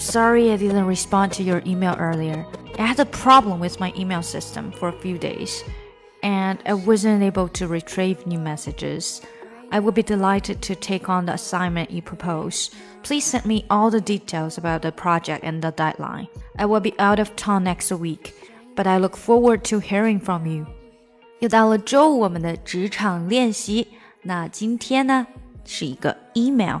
[0.00, 2.44] sorry I didn't respond to your email earlier.
[2.78, 5.64] I had a problem with my email system for a few days,
[6.22, 9.22] and I wasn't able to retrieve new messages.
[9.72, 12.70] I would be delighted to take on the assignment you propose.
[13.02, 16.28] Please send me all the details about the project and the deadline.
[16.58, 18.34] I will be out of town next week,
[18.76, 20.66] but I look forward to hearing from you.
[21.40, 23.88] 又到了周五我们的职场练习，
[24.22, 25.26] 那今天呢
[25.64, 26.80] 是一个 email。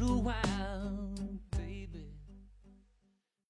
[0.00, 0.53] little while.